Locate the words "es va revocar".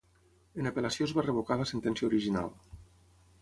1.09-1.59